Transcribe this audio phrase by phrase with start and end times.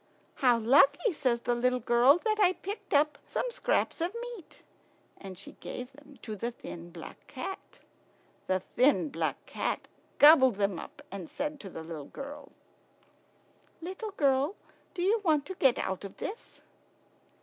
[0.37, 4.63] "How lucky," says the little girl, "that I picked up the scraps of meat!"
[5.19, 7.77] And she gave them to the thin black cat.
[8.47, 9.87] The thin black cat
[10.17, 12.51] gobbled them up, and said to the little girl,
[13.79, 14.55] "Little girl,
[14.95, 16.63] do you want to get out of this?"